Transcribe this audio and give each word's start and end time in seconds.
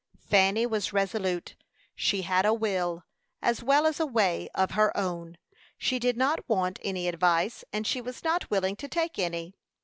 Fanny 0.31 0.65
was 0.65 0.91
resolute; 0.93 1.55
she 1.93 2.23
had 2.23 2.43
a 2.43 2.55
will, 2.55 3.03
as 3.39 3.61
well 3.63 3.85
as 3.85 3.99
a 3.99 4.05
way, 4.07 4.49
of 4.55 4.71
her 4.71 4.91
own. 4.97 5.37
She 5.77 5.99
did 5.99 6.17
not 6.17 6.39
want 6.49 6.79
any 6.81 7.07
advice, 7.07 7.63
and 7.71 7.85
she 7.85 8.01
was 8.01 8.23
not 8.23 8.49
willing 8.49 8.75
to 8.77 8.87
take 8.87 9.19
any. 9.19 9.53